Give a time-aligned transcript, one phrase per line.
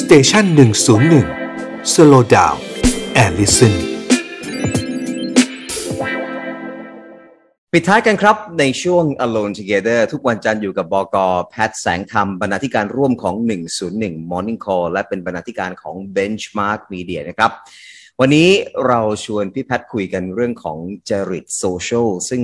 [0.00, 3.74] Station One-O-One slow down and listen
[7.72, 11.16] ปิดท้ายกันครับในช่วง Alone Together ทุกวันจันทร์อยู่กับบก.
[11.48, 13.34] แพทแสงธรรมบรรณาธิการร่วมของ
[13.82, 17.52] 101 Morning Call และเป็นบรรณาธิการของ Benchmark Media นะครับ
[18.20, 18.48] วันนี้
[18.86, 20.78] เราชวนพี่แพทคุยกันเรื่องของ
[21.10, 22.42] จริตโซเชียลซึ่ง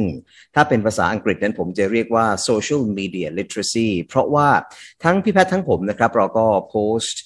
[0.54, 4.48] ถ้าเป็นภาษาอังกฤษนั้นผมจะเรียกว่า Social Media Literacy เพราะว่า
[5.04, 7.22] ทั้งพี่แพททั้งผมนะครับ เราก็โพสต์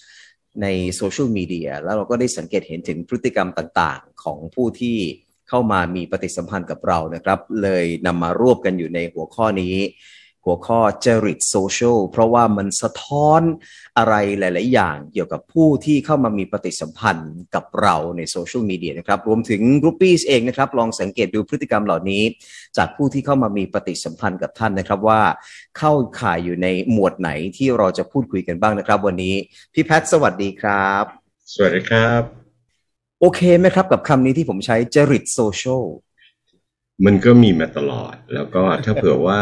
[0.62, 4.97] ในโซเชียลมีเดียแล้วเราก็ได้สังเกตเห็นถึงพฤติกรรมต่างๆ ของผู้ที่
[5.48, 9.77] เข้ามามีปฏิสัมพันธ์กับเรานะครับ เลยนำมารวบกันอยู่ในหัวข้อนี้
[10.46, 13.42] หัวข้อจริตโซเชียลเพราะว่ามันสะท้อน
[13.98, 22.22] อะไรหลาย ๆ อย่างเกี่ยวกับผู้ที่เข้ามามีปฏิสัมพันธ์กับเราในโซเชียลมีเดียนะครับ รวมถึง groupie เองนะครับ ลองสังเกตดูพฤติกรรมเหล่านี้
[22.77, 25.20] จากผู้ที่เข้ามามีปฏิสัมพันธ์กับท่านนะครับว่า
[25.78, 29.34] เข้าข่ายอยู่ในหมวดไหนที่เราจะพูดคุยกันบ้างนะครับ วันนี้
[29.74, 31.05] พี่แพทย์สวัสดีครับ
[31.55, 32.22] สวัสดีครับ
[33.20, 35.84] โอเคไหมครับกับคำนี้ที่ผมใช้จริตโซเชียล
[37.05, 39.41] มันก็มีมาตลอด แล้วก็ถ้าเผื่อว่า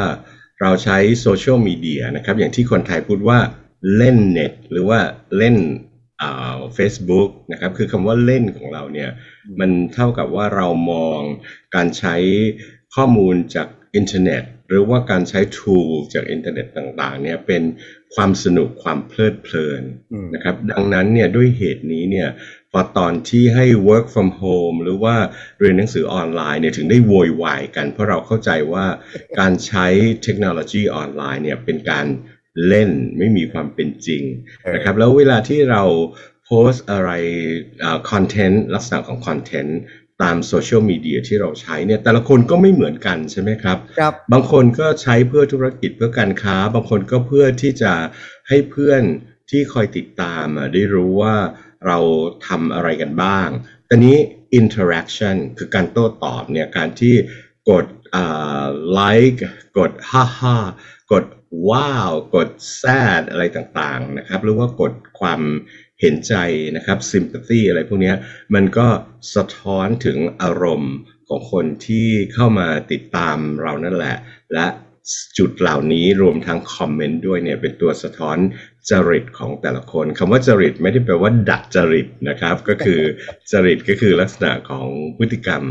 [0.65, 3.39] เราใช้โซเชียลมีเดียนะครับอย่างที่คนไทยพูดว่า
[3.97, 4.99] เล่นเน็ตหรือว่า
[5.37, 5.57] เล่น
[6.21, 9.11] อ่าเฟซบุ๊กนะครับคือคำว่าเล่นของเราเนี่ย
[9.61, 11.21] มันเท่ากับว่าเรามอง
[11.75, 12.17] การใช้
[12.95, 17.63] ข้อมูลจากอินเทอร์เน็ตหรือว่าการใช้ tool จากอินเทอร์เน็ตต่างๆเนี่ยเป็น
[18.15, 22.29] ความสนุกความเพลิดเพลินอืมนะครับดังนั้นเนี่ยด้วยเหตุนี้เนี่ย
[22.77, 25.17] พอตอนที่ให้ work from home หรือว่า
[25.61, 28.87] เรียนหนังสือออนไลน์เนี่ยถึงได้โวยวายกัน เพราะเราเข้าใจว่า
[29.39, 29.87] การใช้
[30.23, 32.07] เทคโนโลยีออนไลน์เนี่ยเป็นการ
[32.69, 34.23] เล่นไม่มีความเป็นจริง
[34.75, 35.83] นะครับแล้วเวลาที่เรา
[36.45, 37.11] โพสต์อะไร
[38.11, 39.81] คอนเทนต์ลักษณะของคอนเทนต์
[40.23, 47.93] ตามโซเชียลมีเดียที่เราใช้เนี่ยแต่ละคนก็ไม่เหมือนกันใช่ไหมครับครับ บางคนก็ใช้เพื่อธุรกิจเพื่อการค้า บางคนก็เพื่อที่จะ
[48.49, 49.03] ให้เพื่อน
[49.51, 51.37] ที่คอยติดตามอะได้รู้ว่า
[51.87, 51.99] เรา
[52.47, 53.49] ทำอะไรกันบ้าง
[53.89, 54.17] ต่นี้
[54.61, 57.15] interaction คือการโต้ตอบเนี่ยการที่
[57.71, 58.67] กดอ่า
[58.99, 59.43] like
[59.79, 60.57] กดฮ่าฮ่า
[61.13, 61.25] กด
[61.69, 62.49] ว้าว กด
[62.81, 65.41] sad อะไรต่างๆนะครับหรือว่ากดความ
[66.01, 66.35] เห็นใจ
[66.77, 68.13] นะครับ sympathy อะไรพวกนี้
[68.55, 68.89] มันก็
[69.35, 70.95] สะท้อนถึงอารมณ์
[71.29, 74.17] ของคนที่เข้ามาติดตามเรานั่นแหละ
[74.53, 74.67] และ
[75.39, 78.39] จุดเหล่านี้รวมทั้งคอมเมนต์ด้วยเนี่ยเป็นตัวสะท้อน
[78.91, 83.01] จริตของแต่ละคนคำว่าจริตไม่ได้แปลว่าดัดจริตนะครับ ก็คือ
[83.53, 84.89] จริตก็คือลักษณะของ
[85.19, 85.63] พฤติกรรม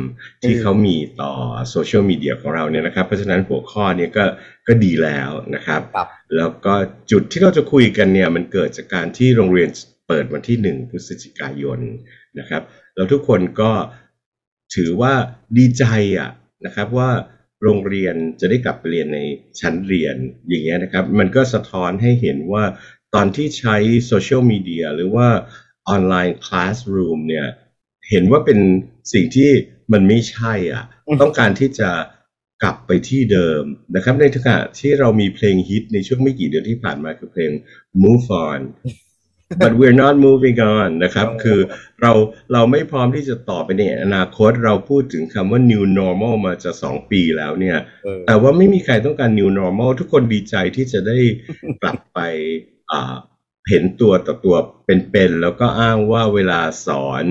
[0.44, 1.34] ที่เขามีต่อ
[1.70, 4.26] โซเชียลมีเดียของเราเนี่ยนะครับเพราะฉะนั้นหัวข้อเนี้ก็
[4.68, 6.08] ก็ดีแล้วนะครับครับ
[6.38, 6.74] แล้วก็
[7.12, 9.70] จุดที่เราจะคุยกันเนี่ยมันเกิดจากการที่โรงเรียน
[10.08, 11.80] เปิดวันที่หนึ่งพฤศจิกายน
[12.40, 12.62] นะครับ
[12.96, 13.72] แล้วทุกคนก็
[14.76, 15.14] ถือว่า
[15.58, 15.86] ดีใจ
[16.18, 16.30] อะ
[16.66, 17.10] นะครับว่า
[17.64, 19.20] โรงเรียนจะได้กลับไปเรียนใน
[19.60, 20.16] ชั้นเรียน
[20.48, 22.64] อย่างเงี้ยนะครับ มันก็สะท้อนให้เห็นว่า
[23.16, 23.76] ตอนที่ใช้
[24.06, 25.28] โซเชียลมีเดียหรือว่า
[25.90, 27.48] ออนไลน์คลาสรูมเนี่ย
[28.10, 28.60] เห็นว่าเป็น
[29.14, 29.52] สิ่งที่
[29.94, 31.90] มันไม่ใช่อะอืมต้องการที่จะ
[32.64, 33.64] กลับไปที่เดิม
[33.96, 37.52] นะครับ ในขณะที่เรามีเพลงฮิตในช่วงไม่กี่เดือนที่ผ่านมาคือเพลง
[38.04, 38.62] Move On
[39.62, 41.60] but we're not moving on นะครับ คือ
[42.02, 42.12] เรา
[42.54, 51.18] เราไม่พร้อมที่จะต่อไปในอนาคต เราพูดถึงคำว่า new normal มาจะสองปีแล้วเนี่ยเออแต่ว่าไม่มีใครต้องการ new normal ทุกคนดีใจที่จะได้
[51.82, 52.20] กลับไป
[52.92, 53.16] อ่า
[53.70, 54.56] เห็นตัวต่อตัว
[54.86, 57.26] เป็นๆ แล้วก็อ้างว่าเวลาสอน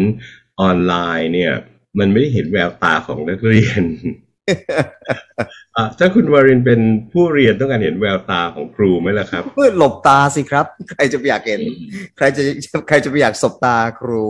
[0.60, 1.52] ออนไลน์เนี่ย
[1.98, 3.82] มันไม่ได้เห็นแววตาของนักเรียน
[4.70, 4.86] อะ
[5.98, 6.80] ถ้าคุณวารินเป็น
[7.12, 11.60] ผู้เรียนต้องการเห็นแววตาของครูไหมล่ะครับเพื่อหลบตาสิครับ ใครจะไปอยากเห็น
[12.16, 12.42] ใครจะ
[12.88, 14.24] ใครจะไปอยากสบตาครู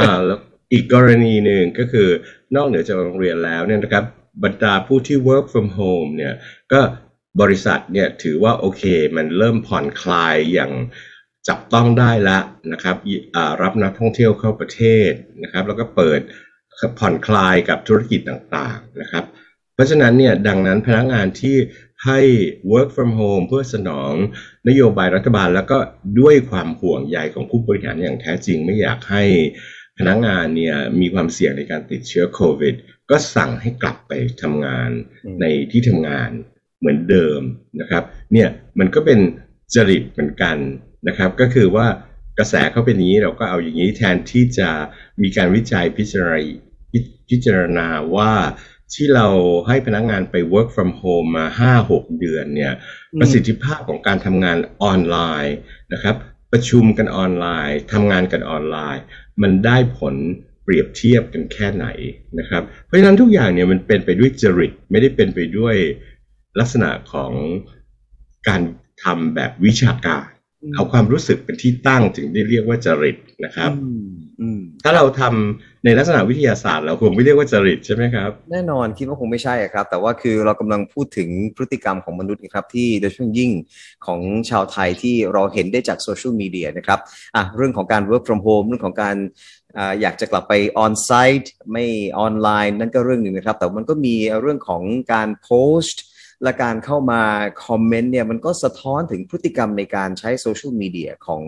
[0.00, 0.38] อ่าแล้ว
[0.72, 2.08] อีกกรณีหนึ่งก็คือ
[2.56, 4.04] นอกเหนือจากโรงเรียนแล้วเนี่ยนะครับ
[4.44, 6.34] บรรดาผู้ที่ work from home เนี่ย
[6.72, 6.80] ก็
[7.40, 8.82] บริษัทเนี่ยถือว่าโอเค
[9.16, 10.72] มันเริ่มผ่อนคลายอย่าง
[11.48, 12.96] จับต้องได้แล้วนะครับ
[13.36, 15.12] อ่ารับนักท่องเที่ยวเข้าประเทศ
[15.42, 16.20] นะครับ แล้วก็เปิด
[16.98, 19.24] ผ่อนคลายกับธุรกิจต่างๆนะครับ
[19.78, 21.56] เพราะฉะนั้นเนี่ยดังนั้นพนักงานที่
[22.06, 22.20] ให้
[22.72, 24.12] work from home เพื่อสนอง
[24.68, 25.78] นโยบายรัฐบาล แล้วก็
[26.20, 29.24] ด้วยความห่วงใยของผู้บริหารอย่างแท้จริงไม่อยากให้
[29.98, 32.74] พนักงานเนี่ยมีความเสี่ยงในการติดเชื้อโควิด
[33.10, 34.90] ก็สั่งให้กลับไปทำงาน
[35.40, 36.30] ในที่ทำงาน
[36.78, 37.40] เหมือนเดิม
[37.80, 38.48] นะครับเนี่ย
[38.78, 39.20] มันก็เป็น
[39.74, 40.56] จริตเหมือนกัน
[41.08, 41.86] นะครับก็คือว่า
[42.38, 44.70] กระแสเขาเป็นอย่างนี้เราก็เอาอย่างนี้แทนที่จะ
[45.22, 46.38] มีการวิจัยพิจารณา
[47.28, 47.86] พิจารณา
[48.16, 48.32] ว่า
[48.94, 49.26] ที่เรา
[49.68, 51.46] ให้พนักงานไป work from home มา
[51.88, 52.72] 5-6 เดือนเนี่ย
[53.12, 55.56] อืมประสิทธิภาพของการทำงานออนไลน์
[55.92, 56.16] นะครับ
[56.52, 59.02] ประชุมกันออนไลน์ทำงานกันออนไลน์
[59.42, 60.14] มันได้ผล
[60.62, 61.86] เปรียบเทียบกันแค่ไหน
[62.38, 65.76] นะครับ เพราะฉะนั้นทุกอย่างเนี่ยมันเป็นไปด้วยจริต ไม่ได้เป็นไปด้วย
[66.60, 67.32] ลักษณะของ
[68.48, 68.60] การ
[69.04, 70.37] ทำแบบวิชาการอืม
[70.74, 74.08] เอาความรู้สึกเป็นที่ตั้งถึงได้เรียกว่าจริตนะครับอืม
[74.40, 83.50] อืมถ้าเราทำในลักษณะวิทยาศาสตร์เราคงไม่เรียกว่าจริตใช่ไหมครับ แน่นอนคิดว่าคงไม่ใช่อะครับ แต่ว่าคือเรากำลังพูดถึงพฤติกรรมของมนุษย์นะครับ ที่โดยเฉพาะยิ่ง
[84.06, 84.20] ของ
[84.50, 86.98] ชาวไทยที่เราเห็นได้จากโซเชียลมีเดียนะครับ
[87.36, 89.16] อะเรื่องของการ work from home เรื่องของการ
[89.76, 90.52] อ่าอยากจะกลับไป
[90.84, 91.84] on site ไม่
[92.18, 94.82] ออนไลน์นั่นก็เรื่องหนึ่งนะครับ แต่มันก็มีเรื่องของ
[95.12, 95.50] การโพ
[95.82, 96.02] สต์
[96.42, 97.22] และการเข้ามา
[97.66, 101.42] คอมเมนต์เนี่ยมันก็สะท้อนถึงพฤติกรรมในการใช้โซเชียลมีเดียของ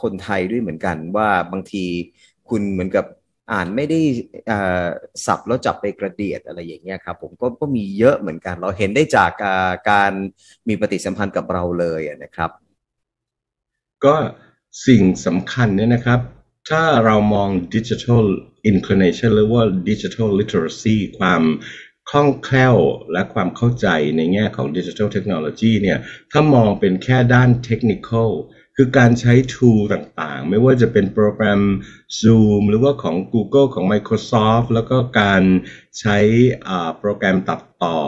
[0.00, 1.84] คนไทยด้วยเหมือนกันว่าบางที
[2.48, 3.06] คุณเหมือนกับ
[3.52, 4.00] อ่านไม่ได้
[5.26, 9.30] ศัพท์แล้วจับไปกระเดียดอะไรอย่างเงี้ยครับผมก็ก็มีเยอะเหมือนกัน เราเห็นได้จาก
[9.90, 10.12] การ
[10.68, 12.50] มีปฏิสัมพันธ์กับเราเลยนะครับ
[14.04, 14.14] ก็
[14.86, 16.20] สิ่งสำคัญเนี่ยนะครับ
[16.70, 18.24] ถ้าเรามอง digital
[18.70, 21.42] inclination หรือว่า digital literacy ความ
[22.10, 22.76] คล่องแคล่ว
[23.12, 23.86] และความเข้าใจ
[24.16, 25.98] ในแง่ของ digital technology เนี่ย
[26.32, 28.30] ถ้ามองเป็นแค่ด้าน technical
[28.76, 31.62] คือการใช้ tool ต่างๆ ไม่ว่าจะเป็นโปรแกรม
[32.20, 35.42] Zoom หรือว่าของ Google ของ Microsoft แล้วก็การ
[36.00, 36.16] ใช้
[36.68, 37.98] อ่าโปรแกรมตัดต่อ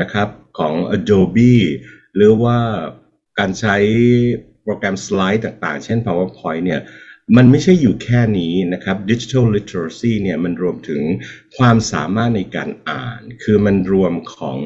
[0.00, 0.28] นะครับ
[0.58, 1.54] ของ Adobe
[2.16, 2.58] หรือว่า
[3.38, 3.76] การใช้
[4.62, 6.80] โปรแกรมสไลด์ต่างๆ เช่น PowerPoint เนี่ย
[7.36, 11.02] มันไม่ใช่อยู่แค่นี้นะครับ Digital Literacy เนี่ยมันรวมถึง
[11.56, 14.58] ความสามารถในการอ่าน คือมันรวมของ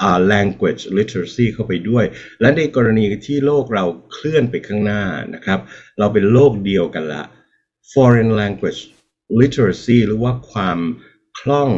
[0.00, 2.04] อ่า language literacy เข้าไปด้วย
[2.40, 5.02] และในกรณีที่โลกเราเคลื่อนไปข้างหน้า
[5.34, 5.60] นะครับ
[5.98, 7.22] เราเป็นโลกเดียวกันละ
[7.92, 8.80] foreign language
[9.40, 10.78] literacy หรือว่าความ
[11.38, 11.70] คล่อง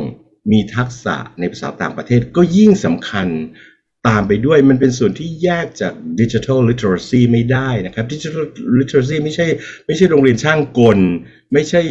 [0.53, 3.29] มีทักษะในภาษาต่างประเทศก็ยิ่งสำคัญ
[4.09, 8.45] ตามไปด้วยมันเป็นส่วนที่แยกจาก digital literacy ไม่ได้นะครับ digital
[8.79, 9.47] literacy ไม่ใช่
[9.87, 10.99] ไม่ใช่โรงเรียนช่างกล
[11.53, 11.83] ไม่ใช่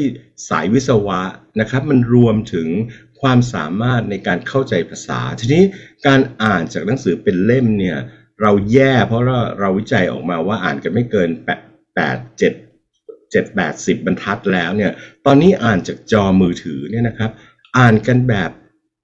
[0.50, 1.22] สายวิศวะ
[1.60, 2.68] นะครับ มันรวมถึง
[3.22, 5.64] ความสามารถในการเข้าใจภาษา ทีนี้
[6.08, 7.98] การอ่านจากหนังสือเป็นเล่มเนี่ย
[8.42, 12.54] เราแย่เพราะเราเราวิจัยออกมาว่าอ่านกันไม่เกินแปดเจ็ด
[13.32, 14.92] เจ็ดแปดสิบบรรทัดแล้วเนี่ย
[15.26, 17.32] ตอนนี้อ่านจากจอมือถือเนี่ยนะครับ
[17.78, 18.52] อ่านกันแบบ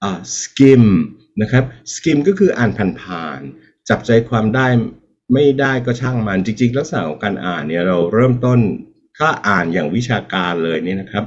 [0.02, 0.84] อ่า skim
[1.42, 4.66] นะครับ skim ก็คืออ่านผ่านๆจับใจความได้
[5.34, 8.58] ไม่ได้ก็ช่างมันจริงๆ ลักษณะของการอ่านเนี่ยเราเริ่มต้น
[9.18, 11.24] ถ้าอ่านอย่างวิชาการเลยเนี่ยนะครับ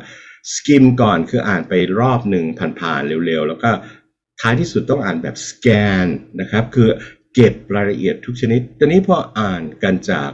[0.53, 2.45] skim ก่อนคืออ่านไปรอบหนึ่ง
[2.79, 3.71] ผ่านๆเร็วๆ แล้วก็
[4.41, 6.07] ท้ายที่สุดต้องอ่านแบบ scan
[6.41, 6.89] นะครับคือ
[7.35, 10.29] เก็บรายละเอียดทุกชนิด ตอนนี้พออ่านกันจาก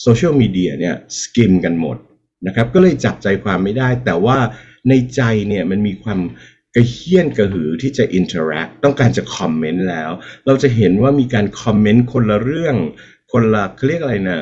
[0.00, 1.96] โซเชียลมีเดียเนี่ย skim กันหมด
[2.46, 4.38] นะครับก็เลยจับใจความไม่ได้ แต่ว่า
[4.88, 6.20] ในใจเนี่ยมันมีความ
[6.74, 10.10] กระเฮี้ยนกระหือที่จะ interact ต้องการจะคอมเมนต์แล้ว
[10.46, 12.76] เราจะเห็นว่ามีการคอมเมนต์คนละเรื่อง
[13.32, 14.38] คนละเขาเรียกอะไรนะ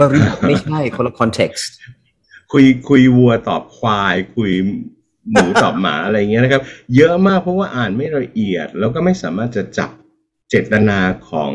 [0.00, 1.70] บริบทไม่ใช่คนละ context
[2.52, 4.52] คุยคุยวัวตอบควาย คุย
[5.30, 6.62] หมูตอบหมาอะไรเงี้ยนะครับ
[6.96, 9.90] เยอะมากเพราะว่าอ่านไม่ละเอียด แล้วก็ไม่สามารถจะจับ
[10.48, 10.98] เจตนา
[11.30, 11.52] ของ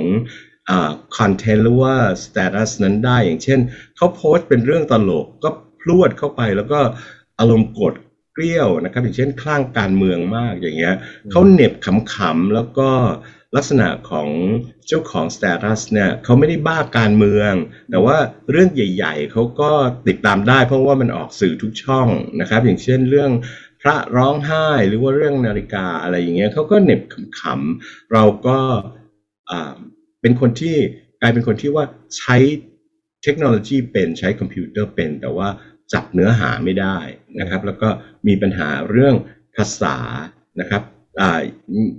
[0.70, 3.60] อ่า content หรือว่า status นั้นได้อย่างเช่น
[3.96, 5.50] เขาโพสต์เป็นเรื่องตลกก็
[5.82, 6.80] พรวดเข้าไปแล้วก็
[7.40, 7.94] อารมณ์โกรธ
[8.34, 10.96] เกรี้ยวนะครับอย่างเช่นคลั่งการเมืองมากอย่างเงี้ย
[11.32, 11.74] เขาเหน็บ
[12.14, 12.90] ขำๆแล้วก็
[13.56, 14.28] ลักษณะของ
[14.88, 17.54] เจ้าของ status เนี่ยเขาไม่ได้บ้าการเมือง
[17.92, 18.18] แต่ว่า
[18.52, 19.72] เรื่องใหญ่ ๆเขาก็
[20.08, 22.08] ติดตามได้ เพราะว่ามันออกสื่อทุกช่อง
[22.42, 23.32] นะครับ อย่างเช่นเรื่อง
[23.82, 27.02] พระร้องไห้หรือว่าเรื่องนาฬิกาอะไรอย่างเงี้ยเขาก็เหน็บ
[27.40, 28.58] ขำๆเราก็
[29.50, 29.76] อ่า
[30.22, 30.76] เป็นคนที่
[31.22, 31.86] กลายเป็นคนที่ว่า
[32.18, 32.38] ใช้
[33.24, 35.50] เทคโนโลยีเป็นใช้คอมพิวเตอร์เป็น แต่ว่า
[35.94, 36.98] จับเนื้อหาไม่ได้
[37.40, 37.90] นะครับ แล้วก็
[38.28, 39.16] มีปัญหาเรื่อง
[39.56, 39.96] ภาษา
[40.60, 40.84] นะครับ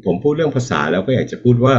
[0.05, 1.75] ผมพูดเรื่องภาษาแล้วก็อยากจะพูดว่า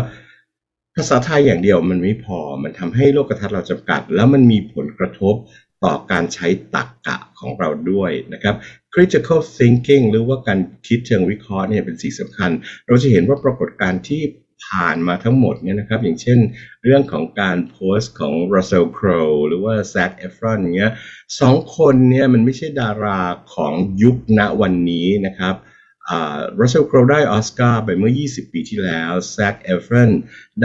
[0.96, 5.36] ภาษาไทยอย่างเดียวมันไม่พอ มันทำให้โลกทัศน์เราจำกัด แล้วมันมีผลกระทบ
[5.84, 8.55] ต่อการใช้ตรรกกะของเราด้วยนะครับ
[8.93, 12.51] critical thinking หรือว่าการคิดเชิงวิเคราะห์เนี่ยเป็นสิ่งสำคัญ
[12.88, 14.22] เราจะเห็นว่าปรากฏการณ์ที่
[14.63, 16.39] ผ่านมาทั้งหมดเนี่ยนะครับ อย่างเช่น
[16.84, 20.91] เรื่องของการโพสต์ของ Russell Crowe หรือว่า Zac Efron อย่างเงี้ย
[21.39, 23.22] สองคนเนี่ยมันไม่ใช่ดารา
[23.53, 25.55] ของยุคณวันนี้นะครับ
[26.10, 30.12] อ่า Russell Crowe ได้ออสการ์ไปเมื่อ 20 ปีที่แล้ว Zac Efron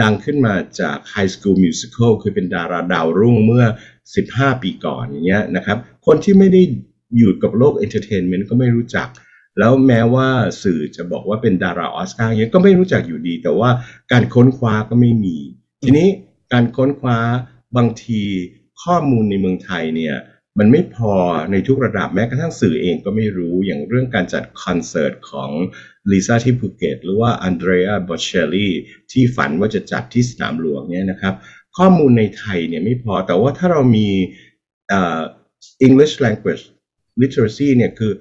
[0.01, 3.65] ดังขึ้นมาจาก High School Musical คือเป็นดาราดาวรุ่งเมื่อ
[4.13, 6.61] 15 ปีก่อนอย่างเงี้ยนะครับ คนที่ไม่ได้
[7.17, 9.07] อยู่กับโลก entertainment ก็ไม่รู้จัก
[9.59, 10.27] แล้วแม้ว่า
[10.63, 13.69] สื่อจะบอกว่าเป็นดาราออสการ์เงี้ยก็ไม่รู้จักอยู่ดี แต่ว่า
[14.11, 15.37] การค้นคว้าก็ไม่มี
[15.83, 16.07] ทีนี้
[16.53, 17.19] การค้นคว้า
[17.77, 18.21] บางที
[18.83, 20.15] ข้อมูลในเมืองไทยเนี่ย
[20.59, 21.13] มันไม่พอ
[21.51, 25.49] ในทุกระดับแม้กระทั่งสื่อเองก็ไม่รู้อย่างเรื่องการจัดคอนเสิร์ตของ
[26.11, 28.73] ลิซ่าที่ภูเก็ตหรือว่าอันเดรียบอเชลลี่
[29.11, 31.33] ที่ฝันว่าจะจัดที่สนามหลวงเนี่ยนะครับ
[31.77, 34.07] ข้อมูลในไทยเนี่ยไม่พอแต่ว่าถ้าเรามี
[34.91, 35.21] อ่อ
[35.87, 36.63] English language
[37.21, 38.11] literacy เนี่ยคือ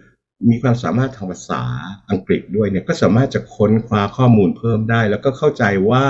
[0.51, 1.63] มีความสามารถทางภาษา
[2.11, 6.07] อังกฤษด้วยเนี่ยก็สามารถจะค้นคว้าข้อมูลเพิ่มได้ แล้วก็เข้าใจว่า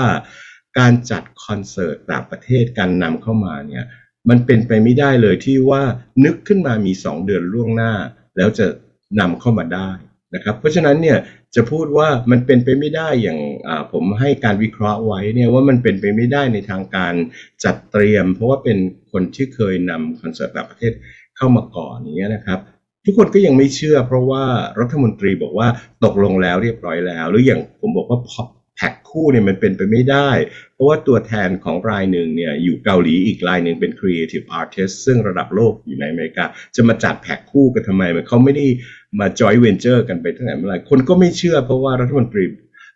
[0.79, 3.85] การจัดคอนเสิร์ตต่างประเทศการนำเข้ามาเนี่ย
[4.29, 5.83] มันเป็นไปไม่ได้เลยที่ว่า
[6.25, 7.93] นึกขึ้นมามีสองเดือนล่วงหน้า
[8.37, 8.65] แล้วจะ
[9.19, 9.89] นำเข้ามาได้
[10.35, 11.17] นะครับเพราะฉะนั้นเนี่ย
[11.55, 13.39] จะพูดว่ามันเป็นไปไม่ได้อย่าง
[13.91, 17.13] ผมให้การวิเคราะห์ไว้เนี่ยว่ามันเป็นไปไม่ได้ในทางการ
[17.63, 18.77] จัดเตรียม เพราะว่าเป็น
[19.11, 20.93] คนที่เคยนำคอนเสิร์ตต่างประเทศ
[21.37, 22.59] เข้ามาก่อนอย่างเงี้ยนะครับ
[23.05, 24.43] ทุกคนก็ยังไม่เชื่อ เพราะว่า
[24.79, 25.67] รัฐมนตรีบอกว่า
[26.03, 28.41] ตกลงแล้วเรียบร้อยแล้ว หรืออย่างผมบอกว่าพอ
[28.75, 30.29] แพ็คคู่เนี่ยมันเป็นไปไม่ได้
[30.73, 38.65] เพราะว่าตัวแทนของรายหนึ่งเนี่ยอยู่เกาหลีอีกรายหนึ่งเป็น Creative Artist ซึ่งระดับโลกอยู่ในอเมริกา จะมาจัดแพ็คคู่กันทำไมมันเขาไม่ได้
[39.19, 42.43] มาจอยเวนเจอร์กันไปตั้งแต่เมื่อไหร่คนก็ไม่เชื่อเพราะว่ารัฐมนตรี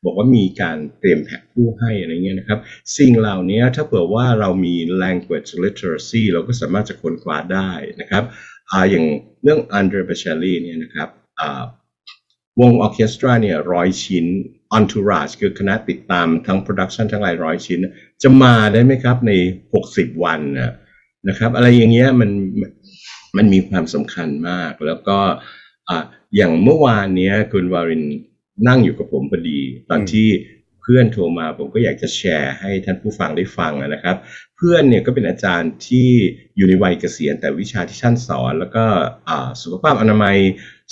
[0.06, 2.60] บอกว่ามีการเตรียมแพ็คคู่ให้อะไรเงี้ยนะครับ
[2.98, 8.24] สิ่งเหล่านี้ถ้าเผื่อว่าเรามี language literacy เราก็สามารถจะค้นคว้าได้นะครับ
[8.90, 9.06] อย่าง
[9.44, 11.10] เรื่อง Andrea Bocelli เนี่ยนะครับ
[12.62, 14.26] วงออเคสตราเนี่ยร้อยชิ้น
[14.78, 17.80] Entourage คือคณะติดตามทั้ง production ทั้งหลายร้อยชิ้น
[18.24, 19.32] จะมาได้ไหมครับใน
[19.78, 20.42] 60 วัน
[21.28, 22.30] นะครับ อะไรอย่างเงี้ยมัน
[23.38, 25.18] มันมีความสำคัญมาก แล้วก็
[26.36, 28.04] อย่างเมื่อวานเนี้ยคุณวาริน
[28.68, 30.28] นั่งอยู่กับผมพอดี ตอนที่
[30.84, 34.18] เพื่อนโทรมา ผมก็อยากจะแชร์ให้ท่านผู้ฟังได้ฟังนะครับ
[34.58, 36.10] เพื่อนเนี่ยก็เป็นอาจารย์ที่
[36.56, 38.86] อยู่ในวัยเกษียณแต่วิชาที่ท่านสอน แล้วก็
[39.62, 40.38] สุขภาพอนามัย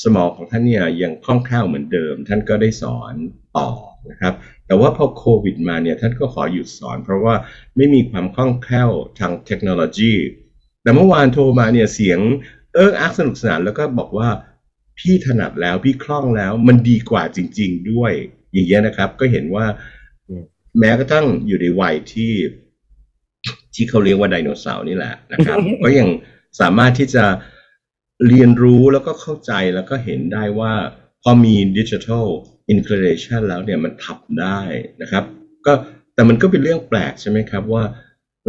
[0.04, 3.14] สมองของท่านเนี่ยยังคล่องแคล่วเหมือนเดิม ท่านก็ได้สอน
[3.58, 3.70] ต่อ
[4.12, 4.34] นะครับ
[4.68, 7.36] แต่ว่าพอโควิดมาเนี่ยท่านก็ขอหยุดสอน เพราะว่า
[7.78, 10.14] ไม่มีความคล่องแคล่วทางเทคโนโลยี
[10.84, 12.20] แต่เมื่อวานโทรมาเนี่ยเสียง
[12.74, 14.30] เอิ๊กอักสนุกสนานแล้วก็บอกว่า
[15.00, 18.14] พี่ถนัดแล้วพี่คล่องแล้วมันดีกว่าจริง ๆ ด้วย
[18.54, 19.66] อย่างเงี้ยนะครับ ก็เห็นว่า
[20.80, 22.34] แม้กระทั่งอยู่ในวัยที่
[23.76, 26.10] ที่เขาเรียกว่าไดโนเสาร์นี่แหละนะครับ ก็ยัง
[26.60, 27.26] สามารถที่จะ
[28.28, 30.74] เรียนรู้แล้วก็เข้าใจแล้วก็เห็นได้ว่า
[31.24, 32.28] พอมีดิจิทัล
[32.70, 34.60] อินค l เ r ชันแล้วเนี่ยมันทับได้
[35.02, 35.24] นะครับ
[35.66, 35.74] ก็
[36.14, 37.84] แต่มันก็เป็นเรื่องแปลกใช่ไหมครับว่า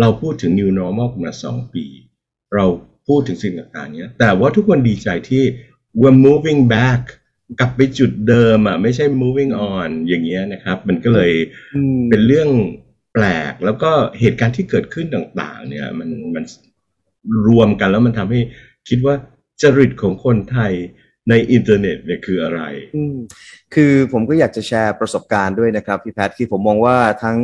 [0.01, 1.85] เราพูดถึง new normal มาสองปี
[2.55, 2.65] เรา
[3.09, 5.45] พูดถึงสิ่งต่างๆเนี้ยแต่ว่าทุกคนดีใจที่
[6.01, 7.03] we're moving back
[7.61, 11.33] กลับไปจุดเดิมอะไม่ใช่ moving on อย่างเงี้ยนะครับ มันก็เลย
[12.11, 12.49] เป็นเรื่อง
[13.15, 13.91] แปลกแล้วก็
[14.21, 16.45] เหตุการณ์ที่เกิดขึ้นต่าง ๆ เนี่ย มันมัน
[17.49, 18.41] รวมกันแล้วมันทำให้
[18.89, 19.15] คิดว่า
[19.63, 20.73] จริตของคนไทย
[21.31, 22.61] ในอินเทอร์เน็ตเนี่ยคืออะไร
[23.75, 27.39] คือผมก็อยากจะแชร์ประสบการณ์ด้วยนะครับ พี่แพทคือผมมองว่าทั้ง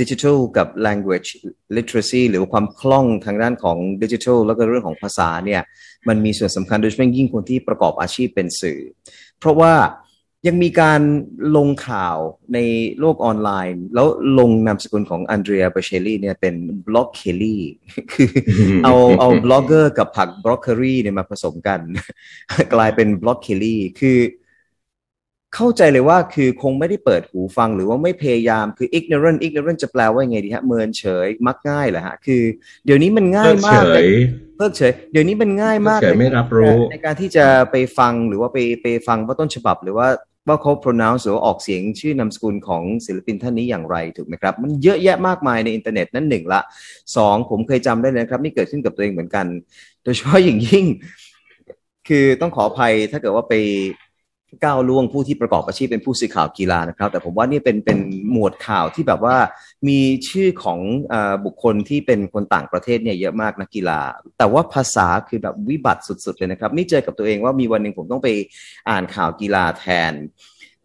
[0.00, 1.28] ดิจิทัลกับ language
[1.76, 5.62] literacy หรือความคล่องทางด้านของดิจิทัลแล้วก็เรื่องของภาษาเนี่ย
[6.08, 8.80] มันมีส่วนสำคัญโดยเฉพาะยิ่งคนที่ประกอบอาชีพเป็นสื่อ
[9.40, 9.74] เพราะว่า
[10.46, 11.00] ยังมีการ
[11.56, 12.16] ลงข่าว
[12.54, 12.58] ใน
[13.00, 14.06] โลกออนไลน์ แล้ว
[14.38, 16.54] ลงนามสกุลของอันเดรียเบเชลลี่เนี่ยเป็น
[16.88, 17.62] บล็อกเคลลี่
[18.12, 18.30] คือ
[18.84, 21.80] เอาเอาบล็อกเกอร์กับผักบล็อกเคอรี่เนี่ยมาผสมกัน
[22.74, 24.18] กลายเป็นบล็อกเคลลี่คือ
[25.54, 32.42] เข้าใจเลยว่าคือคงไม่ได้เปิดหูฟังหรือว่าไม่พยายามคือ ignorant ignorant จะแปลว่าไงดีฮะเมินเฉยมักง่ายเหรอฮะ คือ
[32.84, 34.06] เดี๋ยวนี้มันง่ายมากเลย
[34.56, 40.08] เพิกเฉย เดี๋ยวนี้มันง่ายมากไม่รับรู้ ในการที่จะไปฟังหรือว่าไปไปฟังว่าต้นฉบับ หรือว่า
[40.48, 46.60] ว่าเขา pronounce หรือออกเสียงชื่อนามสกุลของศิลปินท่านนี้อย่างไรถูกไหมครับ มันเยอะแยะมากมายในอินเทอร์เน็ตนั่นหนึ่งละ
[47.16, 49.46] สองผมเคยจำได้เลยครับ นี่เกิดขึ้นกับตัวเองเหมือนกัน
[50.04, 50.84] โดยเฉพาะอย่างยิ่ง
[52.08, 53.54] คือต้องขออภัยถ้าเกิดว่าไป
[54.64, 57.98] ก้าวล่วงผู้ที่ประกอบอาชีพเป็นผู้สื่อข่าวกีฬานะครับ แต่ผมว่านี่เป็นเป็น
[58.30, 59.36] หมวดข่าวที่แบบว่า
[59.88, 59.98] มี
[60.28, 60.78] ชื่อของ
[61.12, 64.00] อบุคคลที่เป็นคนต่างประเทศเนี่ยเยอะมากนักกีฬา
[64.38, 68.28] แต่ว่าภาษาคือแบบวิบัติสุดๆเลยนะครับ นี่เจอกับตัวเองว่ามีวันหนึ่งผมต้องไป
[68.90, 70.12] อ่านข่าวกีฬาแทน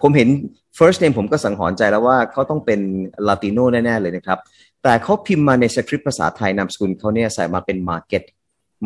[0.01, 0.29] ผมเห็น
[0.77, 2.79] first name ผมก็สังหรณ์ใจแล้วว่าเขาต้องเป็น
[3.27, 4.39] ลาติโนแน่ๆเลยนะครับ
[4.83, 8.23] แต่เขาพิมพ์มาในสคริปต์ภาษาไทยนามสกุลเขาเนี่ยใส่มาเป็น market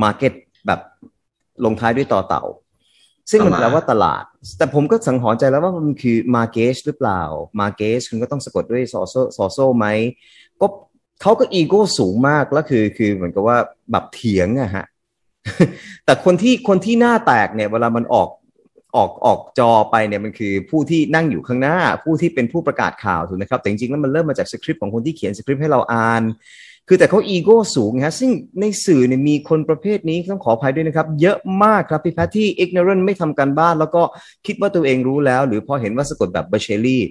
[0.04, 0.34] market
[0.68, 0.80] แบบ
[1.66, 2.44] ลงท้ายด้วยต่อเต่า
[3.32, 4.24] ซึ่งมันแปลว่าตลาด
[4.58, 7.22] แต่ผมก็สังหรณ์ใจแล้วว่ามันคือมาเกสหรือเปล่า
[7.60, 9.88] มาเกสคุณก็ต้องสะกดด้วยซอโซซอโซไหม
[10.62, 10.68] ก็
[11.22, 13.58] เขาก็อีโก้สูงมากแล้วคือคือเหมือนกับว่า
[13.92, 14.86] แบบเถียงอะฮะ
[16.06, 18.30] แต่คนที่คนที่หน้าแตกเนี่ย เวลามันออก
[18.96, 26.22] ออกออกจอไปเนี่ยมันคือผู้ที่นั่งอยู่ข้างหน้า ผู้ที่เป็นผู้ประกาศข่าวถูกไหมครับ แต่จริงๆแล้วมันเริ่มมาจากสคริปต์ของคนที่เขียนสคริปต์ให้เราอ่าน
[26.88, 34.04] คือแต่เขาอีโก้สูงฮะซึ่งในสื่อเนี่ยมีคนประเภทนี้ต้องขออภัยด้วยนะครับ เยอะมากครับพี่แพทที่ ignorant ไม่ทำการบ้าน แล้วก็
[34.46, 37.04] คิดว่าตัวเองรู้แล้ว หรือพอเห็นว่าสะกดแบบเบเชลลี่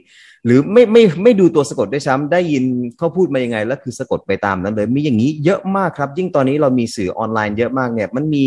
[0.44, 2.64] หรือไม่ไม่ไม่ดูตัวสะกดด้วยซ้ำได้ยิน
[2.98, 8.46] เขาพูดมายังไง แล้วคือสะกดไปตามนั้นเลย มีอย่างนี้เยอะมากครับ ยิ่งตอนนี้เรามีสื่อออนไลน์เยอะมากเนี่ยมันมี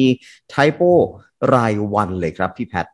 [0.49, 0.81] typo
[1.53, 2.85] รายวันเลยครับพี่แพท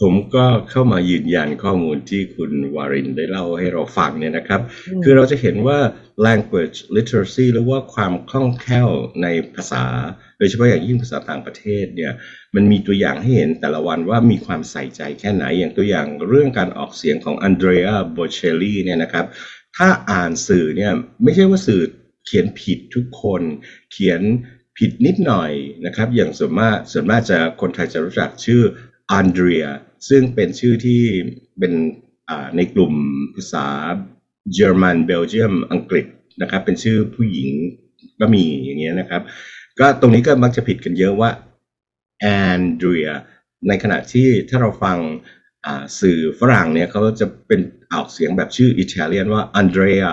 [0.00, 4.60] ผมก็เข้ามายืนยันข้อมูลที่คุณวารินได้เล่าให้เราฟังเนี่ยนะครับ
[5.02, 5.78] คือเราจะเห็นว่า
[6.26, 8.88] language literacy หรือว่าความคล่องแคล่ว
[9.22, 9.84] ในภาษา
[10.38, 12.12] โดยเฉพาะอย่างยิ่งภาษาต่างประเทศเนี่ย
[12.54, 19.26] มันมีตัวอย่างให้เห็นแต่ละวันว่ามีความใส่ใจแค่ไหนอย่างตัวอย่างเรื่องการออกเสียงของอันเดรียโบเชลลี่เนี่ยนะครับ
[19.76, 20.92] ถ้าอ่านสื่อเนี่ย
[21.22, 21.80] ไม่ใช่ว่าสื่อ
[22.26, 23.42] เขียนผิดทุกคน
[23.92, 24.20] เขียน
[24.78, 25.52] ผิดนิดหน่อย
[25.86, 28.62] นะครับ อย่างส่วนมากส่วนมากจะคนไทยจะรู้จักชื่อ
[29.12, 29.66] อันเดรีย
[30.08, 31.02] ซึ่งเป็นชื่อที่
[31.58, 31.72] เป็น
[32.56, 32.94] ในกลุ่ม
[33.34, 33.66] ภาษา
[34.54, 36.06] เยอรมันเบลเยียมอังกฤษ
[36.42, 37.50] นะครับ เป็นชื่อผู้หญิง
[38.20, 39.22] ก็มีอย่างเงี้ยนะครับ
[39.80, 41.30] ก็ตรงนี้ก็มักจะผิดกันเยอะว่า
[42.20, 42.26] แอ
[42.58, 43.10] นเดรีย
[43.68, 44.98] ในขณะที่ถ้าเราฟัง
[46.00, 47.60] สื่อฝรั่งเนี่ยเขาจะเป็น
[47.92, 50.04] ออกเสียงแบบชื่ออิตาเลียนว่าอันเดรีย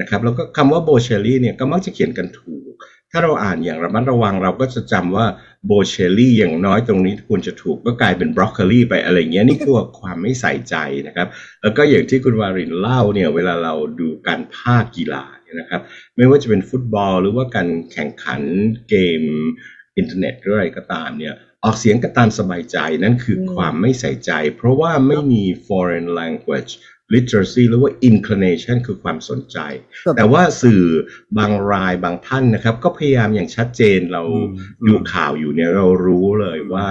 [0.00, 2.72] นะครับแล้วก็คำว่าโบเชลลี่เนี่ยก็มักจะเขียนกันถูก
[3.10, 5.26] ถ้าเราอ่านอย่างระมัดระวังเราก็จะจำว่า
[5.66, 11.28] โบเชลลี่อย่างน้อยตรงนี้ควรจะถูกก็กลายเป็นบรอกโคลีไปอะไรเงี้ยนี่คือความไม่ใส่ใจนะครับ
[11.62, 15.80] แล้วก็อย่างที่คุณวารินเล่าเนี่ยเวลาเราดูการพากย์กีฬาเนี่ยนะครับ
[16.16, 18.42] ไม่ว่าจะเป็นฟุตบอลหรือว่าการแข่งขัน
[18.88, 19.22] เกม
[19.96, 21.34] อินเทอร์เน็ตหรืออะไรก็ตามเนี่ย
[21.64, 26.72] ออกเสียงก็ตามสบายใจนั่นคือความไม่ใส่ใจ เพราะว่าไม่มี foreign language
[27.14, 29.58] literacy หรือว่า inclination คือความสนใจ
[30.16, 30.82] แต่ว่าสื่อ
[31.38, 34.22] บางรายบางท่านนะครับ ก็พยายามอย่างชัดเจนเรา
[34.86, 36.86] ดูข่าวอยู่เนี่ยเรารู้เลยว่า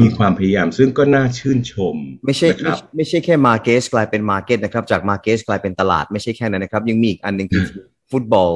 [0.00, 7.64] มีความพยายามซึ่งก็น่าชื่นชม ไม่ใช่ไม่ไม่ใช่แค่มาเกสกลายเป็นมาเก็ตนะครับ จากมาเกสกลายเป็นตลาดไม่ใช่แค่นั้นนะครับ ยังมีอีกอันหนึ่งคือ
[8.10, 8.50] ฟุตบอล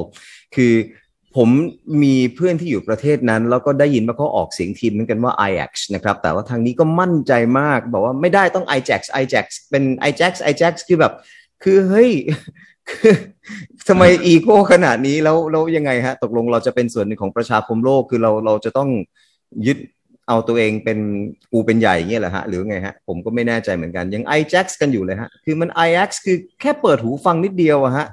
[0.55, 0.73] คือ
[1.37, 1.49] ผม
[2.03, 11.13] มีเพื่อนที่อยู่ประเทศนั้น แล้วก็ได้ยินว่าเขาออกเสียงทีมเหมือนกันว่า Ajax นะครับ แต่ว่าทางนี้ก็มั่นใจมาก บอกว่าไม่ได้ต้อง Ajax Ajax เป็น Ajax Ajax คือแบบ
[11.63, 12.11] คือเฮ้ย
[13.87, 18.89] ทำไมอีโก้ขนาดนี้แล้วแล้วยังไงฮะ ตกลงเราจะเป็นส่วนหนึ่งของประชาคมโลกคือเราเราจะต้อง
[19.67, 19.77] ยึด
[20.27, 20.99] เอาตัวเองเป็น
[21.51, 28.07] กูเป็นใหญ่เงี้ยเหรอฮะ หรือไงฮะ ผมก็ไม่แน่ใจเหมือนกัน ยัง Ajax กันอยู่เลยฮะ คือมัน Ajax คือแค่เปิดหูฟังนิดเดียวอะฮะ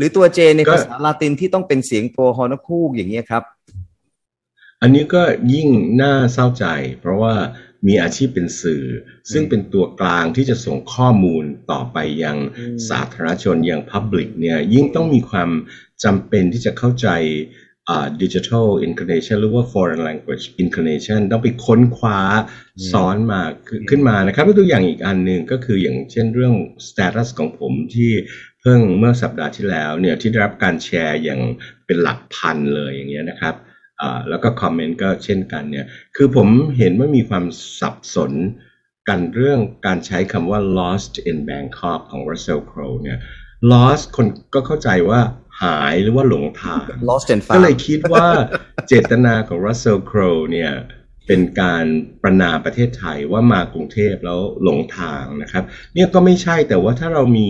[0.00, 3.42] หรือตัวเจในภาษาลาตินที่ต้องเป็นเสียงตัวฮอนคูกอย่างเงี้ยครับ
[4.82, 5.22] อันนี้ก็
[5.54, 5.68] ยิ่ง
[6.02, 6.64] น่าเศร้าใจ
[7.00, 7.34] เพราะว่า
[7.86, 8.84] มีอาชีพเป็นสื่อ
[9.32, 12.36] ซึ่งเป็นตัวกลางที่จะส่งข้อมูลต่อไปยัง
[12.88, 15.50] สาธารณชนอย่างพับลิกเนี่ยยิ่งต้องมีความ
[16.04, 17.08] จำเป็นที่จะเข้าใจ
[18.22, 22.20] ดิจิทัลอิน c เนชันหรือว่า foreign language inclination ต้องไปค้นคว้า
[22.92, 23.40] ซ้อนมา
[23.90, 26.54] ขึ้นมานะครับตัวอย่างอีกอันหนึ่งก็คืออย่างเช่นเรื่อง
[26.88, 28.10] status ของผมที่
[28.60, 31.40] เพิ่งเมื่อสัปดาห์ที่แล้วเนี่ยที่ได้รับการแชร์อย่าง
[31.86, 33.54] เป็นหลักพันเลยอย่างเงี้ยนะครับ
[34.28, 37.44] แล้วก็คอมเมนต์ก็เช่นกันเนี่ย คือผมเห็นว่ามีความ
[37.80, 38.32] สับสน
[39.08, 43.18] กันเรื่องการใช้คำว่า lost in Bangkok ของ Russell Crowe เนี่ย
[43.72, 45.20] lost คนก็เข้าใจว่า
[45.62, 48.26] หายหรือว่าหลงทาง lost and found ก็เลยคิดว่า
[48.88, 50.72] เจตนาของ Russell Crowe เนี่ย
[51.26, 51.84] เป็นการ
[52.22, 57.48] ประนามประเทศไทยว่ามากรุงเทพแล้วหลงทางนะครับ เนี่ยก็ไม่ใช่แต่ว่าถ้าเรามี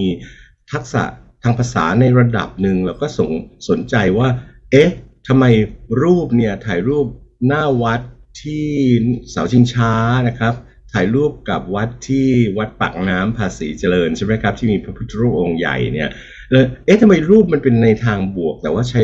[0.72, 1.02] ทักษะ
[1.42, 3.30] ทางภาษาในระดับหนึ่งเราก็สง
[3.68, 4.28] สนใจว่า
[4.70, 4.90] เอ๊ะ
[5.28, 5.44] ทำไม
[6.02, 7.06] รูปเนี่ยถ่ายรูป
[7.46, 8.00] หน้าวัด
[8.42, 8.66] ที่
[9.30, 9.92] เสาชิงช้า
[10.28, 10.54] นะครับ
[10.92, 12.28] ถ่ายรูปกับวัดที่
[12.58, 16.10] วัดปากน้ำภาษีเจริญใช่ไหมครับที่มีพระพุทธรูปองค์ใหญ่เนี่ย
[16.50, 19.02] เลยเอ๊ะทำไมรูปมันเป็นในทางบวก แต่ว่าใช้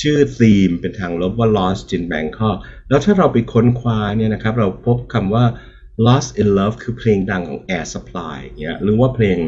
[0.00, 2.56] ชื่อธีมเป็นทางลบว่า lost in Bangkok
[2.88, 5.44] แล้วถ้าเราไปค้นคว้าเนี่ยนะครับ เราพบคำว่า
[6.06, 9.38] Lost in Love คือเพลงดังของ Air Supply เนี่ยหรือว่าเพลง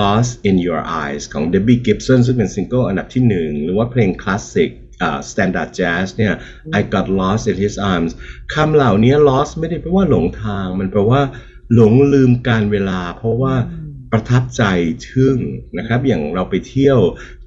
[0.00, 4.70] Lost in Your Eyes ของ Debbie Gibson ซึ่งเป็นซิงเกิลอันดับที่หนึ่งหรือว่าเพลงคลาสสิก
[5.30, 6.34] standard jazz เนี่ย
[6.78, 8.12] I got lost in his arms
[8.54, 11.22] คำเหล่านี้ lost ไม่ได้แปลว่าหลงทาง มันแปลว่า
[11.74, 13.54] หลงลืมกาลเวลา เพราะว่า
[14.12, 14.62] ประทับใจ
[15.10, 15.36] ทึ่ง
[15.78, 16.98] นะครับ อย่างเราไปเที่ยว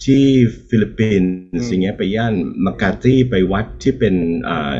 [0.05, 0.23] ที่
[0.69, 1.23] ฟิลิปปิน
[1.61, 2.33] ส์อย่างเงี้ยไปย่าน
[2.65, 4.15] มาการ์ตี้ไปวัดที่เป็น
[4.47, 4.75] อ่า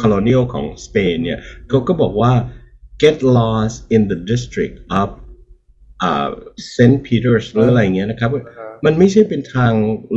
[0.00, 1.38] colonial ของสเปนเนี่ย
[1.68, 2.32] เขาก็บอกว่า
[3.02, 5.08] get lost in the district of
[6.06, 6.30] uh,
[6.74, 6.96] St.
[7.06, 8.30] Peter's หรืออะไรเงี้ยนะครับ
[8.84, 9.72] มันไม่ใช่เป็นทาง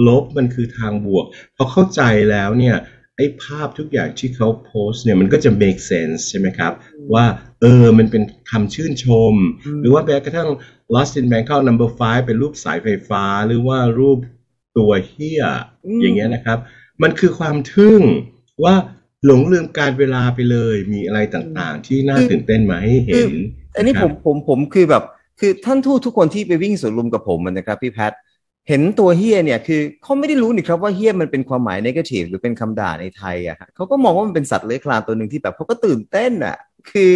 [0.07, 1.25] ลบมันคือทางบวก
[1.57, 2.77] พอเข้าใจแล้วเนี่ย
[3.17, 6.73] ไอ้ภาพทุกอย่างที่เขาโพสเนี่ยมันก็จะ make sense ใช่ไหมครับ
[7.13, 7.25] ว่า
[7.61, 9.33] เออมันเป็นคำชื่นชม
[9.81, 10.49] หรือว่าแม้กระทั่ง
[10.95, 14.19] Lost in Bangkok number five เป็นรูปสายไฟฟ้า หรือว่ารูป
[14.77, 15.43] ตัวเฮีย
[16.01, 16.57] อย่างเงี้ยนะครับ
[17.03, 18.01] มันคือความทึ่ง
[18.63, 18.75] ว่า
[19.25, 23.33] หลงลืมการเวลาไปเลย มีอะไรต่างๆ ที่น่าตื่นเต้นมาให้เห็น
[23.75, 25.03] อันนี้ผมผมผมคือแบบ
[25.39, 28.13] คือท่านทูตทุกคนที่ไปวิ่งสวนลุมกับผมนะครับพี่แพท
[28.69, 36.57] เห็นตัวเฮียเนี่ยคือเขาไม่ได้รู้นี่ครับว่าเฮียมันเป็นความหมายนกาทีฟหรือเป็นคำด่าในไทยอะฮะเขาก็มองว่ามันเป็นสัตว์เลื้อยคลานตัวหนึ่งที่แบบเขาก็ตื่นเต้นอะ
[36.91, 37.11] คือ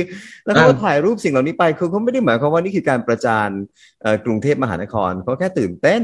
[0.46, 3.50] แล้วเขาก็ถ่ายรูปสิ่งเหล่านี้ไปคือเขาไม่ได้หมายความว่านี่คือการประจาน
[4.26, 6.02] กรุงเทพมหานครเขาแค่ตื่นเต้น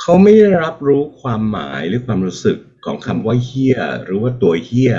[0.00, 4.94] เขาไม่ได้รับรู้ความหมายหรือความรู้สึก ของคำว่าเฮียหรือว่าตัวเฮีย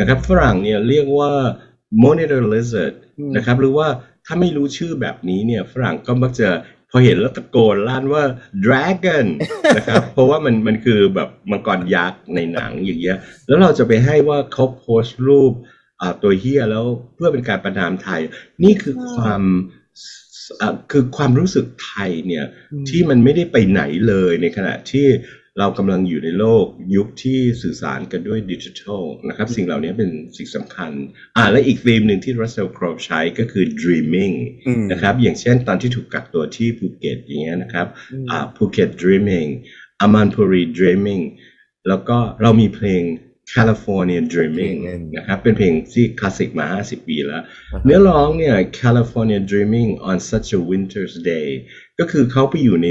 [0.00, 1.30] นะครับ ฝรั่งเนี่ยเรียกว่า
[2.02, 2.94] monitor lizard
[3.36, 3.88] นะครับหรือว่า
[4.26, 6.48] ถ้าไม่รู้ชื่อแบบนี้เนี่ยฝรั่งก็มักจะ
[6.90, 8.24] พอเห็นแล้วตะโกนลั่นว่า
[8.64, 9.26] dragon
[9.76, 15.52] นะครับ เพราะว่ามันมันคือแบบมังกรยักษ์ในหนังอย่างเงี้ย แล้วเราจะไปให้ว่าเขาโพสต์รูป
[16.22, 16.84] ตัวเฮียแล้ว
[17.14, 18.20] เพื่อเป็นการประนามไทย
[18.64, 19.42] นี่คือความ
[20.60, 25.06] อะคือความรู้สึกไทยเนี่ยอืมที่มันไม่ได้ไปไหนเลยในขณะที่
[25.58, 26.64] เรากำลังอยู่ในโลก
[26.96, 30.90] ยุคที่สื่อสารกันด้วยดิจิทัลนะครับสิ่งเหล่านี้เป็นสิ่งสำคัญ
[31.36, 34.34] อ่าและอีกธีมหนึ่งที่ Russell Crowe ใช้ก็คือ dreaming
[34.66, 39.48] อืมนะครับอย่างเช่นตอนที่ถูกกักตัวที่ภูเก็ตอย่างเงี้ยนะครับอืมอ่าภูเก็ต dreaming
[40.00, 41.22] อามันปุรี dreaming
[41.88, 43.02] แล้วก็เรามีเพลง
[43.54, 47.42] California dreaming อืมนะครับเป็นเพลงที่คลาสสิกมา 50 ปีแล้ว
[47.84, 51.48] เนื้อร้องเนี่ย California Dreaming on such a winter's day
[51.98, 52.88] ก็คือเขาไปอยู่ใน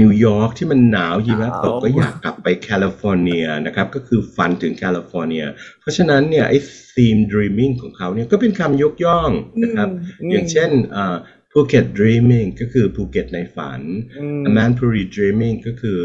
[0.00, 5.44] นิวยอร์กที่มันหนาวหิมะตกหนาวก็อยากกลับไปแคลิฟอร์เนียนะครับ ก็คือฝันถึงแคลิฟอร์เนีย
[5.80, 6.58] เพราะฉะนั้นเนี่ยไอ้
[6.94, 9.30] theme dreaming ของเขาเนี่ยก็เป็นคำยกย่อง
[9.62, 9.88] นะครับ
[10.30, 11.16] อย่างเช่นอ่า
[11.52, 13.80] Phuket Dreaming ก็คือภูเก็ตในฝัน
[14.18, 15.98] อืม a m a n p u r i Dreaming ก็คือ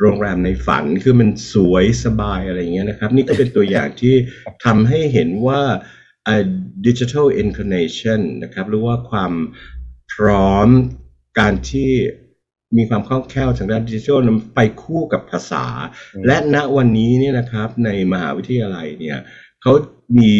[0.00, 4.14] โรงแรมในฝันคือมันสวยสบายอะไรอย่างเงี้ยนะครับ นี่ก็เป็นตัวอย่างที่
[4.64, 5.62] ทำให้เห็นว่า
[6.26, 6.42] อ่า
[6.86, 9.32] digital inclination นะครับหรือว่าความ
[10.12, 10.68] พร้อม
[11.38, 11.90] การที่
[12.76, 15.66] มีความคล่องแคล่วทางด้านดิจิทัลนั้นไปคู่กับภาษา
[16.14, 19.18] อืมและณวันนี้เนี่ยนะครับในมหาวิทยาลัยเนี่ย
[19.62, 19.72] เขา
[20.18, 20.32] มี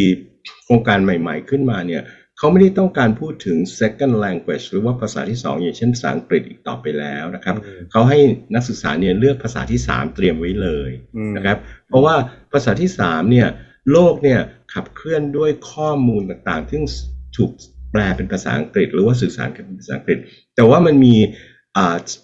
[0.65, 2.03] โครงการใหม่ๆขึ้นมาเนี่ย
[2.39, 8.19] เขาไม่ได้ต้องการพูดถึง second language หรือว่าภาษาที่สองอย่างเช่นภาษาอังกฤษอีกต่อไปแล้วนะครับอืมเขาให้
[8.55, 12.15] นักศึกษาเนี่ยเลือกภาษาที่สามเตรียมไว้เลยอืมนะครับเพราะว่า
[12.53, 13.49] ภาษาที่สามเนี่ย
[13.93, 14.41] โลกเนี่ย
[14.75, 16.83] ขับเคลื่อนด้วยข้อมูลต่างๆซึ่ง
[17.37, 17.51] ถูก
[17.93, 20.19] แปลเป็นภาษาอังกฤษ หรือว่าสื่อสารกันเป็นภาษาอังกฤษ
[20.57, 21.37] แต่ว่ามันมีอ่า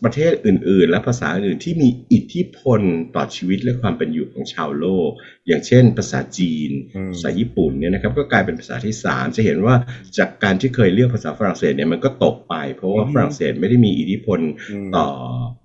[0.05, 2.81] ประเทศอื่น ๆ และภาษาอื่นที่มีอิทธิพล
[3.17, 5.11] ต่อชีวิตและความเป็นอยู่ของชาวโลก
[5.47, 9.75] อย่างเช่น ภาษาจีนอืมภาษาญี่ปุ่นเนี่ยนะครับก็กลายเป็นภาษาที่สามจะเห็นว่า
[10.19, 14.41] จากการที่เคยเลือกภาษาฝรั่งเศสเนี่ยมันก็ตกไป เพราะว่าอืมฝรั่งเศสไม่ได้มีอิทธิพล
[14.71, 15.07] อืมต่อ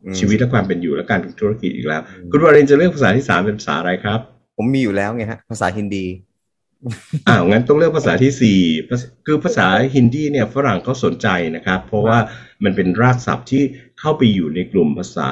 [0.05, 4.19] อมชีวิตและความเป็นอยู่และการทำธุรกิจอีกแล้วอืมคุณวารินจะเลือกภาษาที่สามเป็นภาษาอะไรครับ
[4.57, 6.05] ผมมีอยู่แล้วไงฮะภาษาฮินดี
[7.27, 12.17] อ้าวงั้นต้องเลือกภาษาที่สี่ภาษาคือภาษาฮินดีเนี่ยฝรั่งเขาสนใจนะครับ เพราะว่า
[12.63, 13.63] มันเป็นรากศัพท์ที่
[13.99, 15.31] เข้าไปอยู่ในกลุ่มภาษา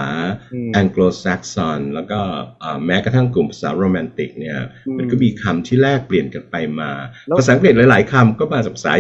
[0.53, 2.19] อืมแองโกลแซกซอนแล้วก็
[2.63, 4.57] อ่าแม้กระทั่งกลุ่มภาษาโรแมนติกเนี่ย
[4.87, 6.91] อืมมันก็มีคำที่แลกเปลี่ยนกันไปมา
[7.25, 8.93] แล้วภาษาอังกฤษหลาย ๆคำก็มาจากภาษา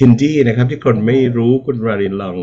[0.00, 2.36] ฮินดีนะครับ ที่คนไม่รู้คุณวารินลอง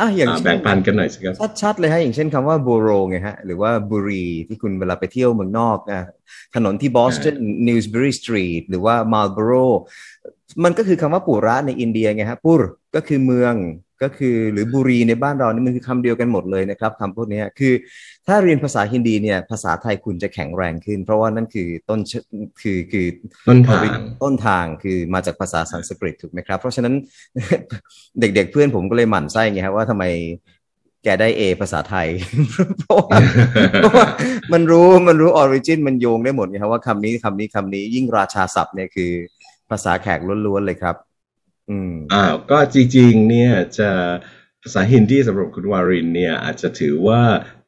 [0.00, 6.06] อะอย่างอ่าเช่นแบ่งปันกันหน่อยสิครับ ชัดๆเลยฮะ อย่างเช่นคำว่าบูโรไงฮะ หรือว่าบุรีที่คุณเวลาไปเที่ยวเมืองนอกนะ
[6.54, 7.34] ถนนที่บอสตัน
[7.68, 9.52] นิวส์บรีสตรีทหรือว่ามาลโบโร
[10.64, 12.62] มันก็คือคำว่าปุระในอินเดียไงฮะปุร
[12.94, 13.54] ก็คือเมือง
[14.02, 17.74] ก็คือหรือบุรีในบ้านเรานี่มันคือคำเดียวกันหมดเลยนะครับคำพวกเนี้ยคือ
[18.26, 22.12] ถ้าเรียนภาษาฮินดีเนี่ยภาษาไทยคุณจะแข็งแรงขึ้น เพราะว่านั่นคือต้นเช
[22.62, 23.06] คือคือ
[23.48, 23.84] ต้นทาง
[24.22, 26.94] ต้นทางคือมาจากภาษาสันสกฤตถูกไหมครับ เพราะฉะนั้น
[28.20, 30.04] เด็กๆเพื่อนผมก็เลยหมั่นไส้ไงครับว่าทำไม
[31.04, 32.08] แกได้เอภาษาไทย
[32.80, 33.18] เพราะว่า
[33.78, 34.06] เพราะว่า
[34.52, 39.10] มันรู้มันรู้ออริจินมันโยงได้หมดไงครับว่าคำนี้คำนี้คำนี้ยิ่งราชาศัพท์เนี่ยคือ
[39.70, 40.96] ภาษาแขกล้วนๆเลยครับ
[41.70, 43.90] อืมอ้าวก็จริงๆเนี่ยจะ
[44.62, 47.22] ภาษาฮินดีสำหรับคุณวารินเนี่ยอาจจะถือว่า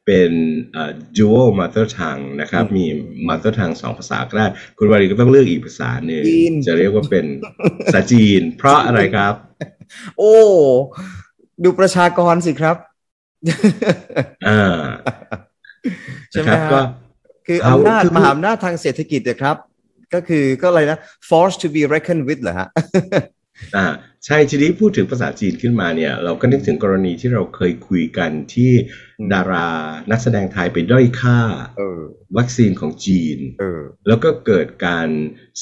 [0.05, 0.31] เป็น
[0.75, 2.85] อ่า dual mother tongue นะครับอืมมี
[3.27, 7.25] mother tongue สองภาษาก็ได้ คุณวารินก็ต้องเลือกอีกภาษาหนึ่งจีน จะเรียกว่าเป็น
[7.85, 9.33] ภาษาจีน เพราะอะไรครับ
[10.17, 10.33] โอ้
[11.63, 12.75] ดูประชากรสิครับ
[14.47, 14.81] อ่า
[16.31, 16.79] ใช่ไหมนะครับฮะก็
[17.47, 19.57] คือเขาอำนาจคือมหาอำนาจทางเศรษฐกิจนะครับ
[20.13, 20.97] ก็คือก็อะไรนะ
[21.29, 22.67] force to be reckoned with เหรอฮะ
[23.75, 23.85] อ่า
[24.25, 28.71] ใช่ทีนี้พูดถึงภาษาจีนขึ้นมาเนี่ยเราก็นึกถึงกรณีที่เราเคยคุยกันที่
[29.19, 29.69] อืมดารา
[30.11, 31.39] นักแสดงไทยไปด้อยค่า
[31.77, 32.01] เออ
[32.37, 35.09] วัคซีนของจีนเออแล้วก็เกิดการ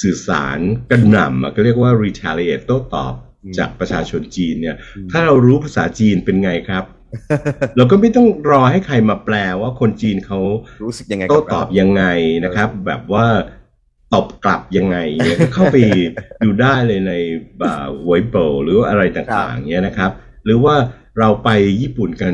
[0.02, 0.60] สื่อสาร
[0.92, 6.86] กระหน่ำอะก็เรียกว่า retaliate โต้ตอบอืมจากประชาชนจีนเนี่ยอืมถ้าเรารู้ภาษาจีนเป็นไงครับ
[7.78, 10.40] เราก็ไม่ต้องรอให้ใครมาแปลว่าคนจีนเขา
[10.84, 12.04] รู้สึกยังไงกับโต้เราตอบยังไง
[12.46, 13.28] นะครับ แบบว่า
[14.14, 15.78] ตอบกลับยังไงเนี่ยก็เข้าไป
[16.44, 17.14] ดูได้เลยใน
[17.62, 17.74] บ่า
[18.08, 20.12] เว็บโบหรือว่าอะไรต่างๆเนี่ยนะครับ
[20.46, 20.76] หรือว่า
[21.20, 21.50] เราไป
[21.82, 22.34] ญี่ปุ่นกัน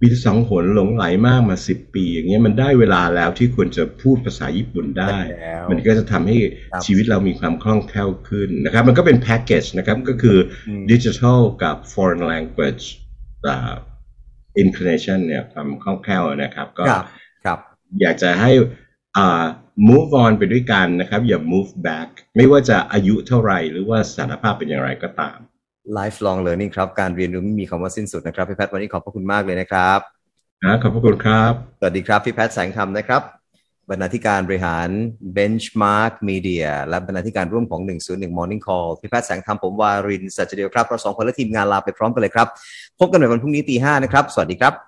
[0.00, 6.36] ปีสองหนหลงไหลมากมาสิบปี อย่างเงี้ยมันได้เวลาแล้วที่ควรจะพูดภาษาญี่ปุ่นได้แล้วมันก็จะทำให้
[6.72, 12.84] ครับชีวิตเรามีความคล่องแคล่วขึ้นนะครับ มันก็เป็นแพ็กเกจนะครับก็คืออมดิจิทัลกับ foreign language
[13.46, 13.74] อ่า
[14.62, 17.04] inclination เนี่ยความคล่องแคล่วนะครับ ก็ครับ
[17.44, 17.58] ครับ
[18.00, 18.50] อยากจะให้
[19.16, 19.44] อ่า
[19.86, 25.38] move on ไปด้วยกันนะครับ อย่า move back ไม่ว่าจะอายุเท่าไหร่ หรือว่าสถานภาพเป็นอย่างไรก็ตาม
[25.98, 29.98] lifelong learning ครับ การเรียนรู้ไม่มีคำว่าสิ้นสุดนะครับ พี่แพทย์วันนี้ขอบพระคุณมากเลยนะครับ
[30.64, 33.22] นะขอบพระคุณครับ สวัสดีครับ พี่แพทย์แสงคำนะครับ
[33.90, 34.88] บรรณาธิการบริหาร
[35.36, 42.48] Benchmark Media และบรรณาธิการร่วมของ 101 Morning Call พี่แพทย์แสงคำผมวารินทร์สัจเดียวครับเราสองคนและทีมงานลาไปพร้อมกันเลยครับ
[42.98, 44.87] พบกันใหม่วันพรุ่งนี้ตีห้านะครับ สวัสดีครับ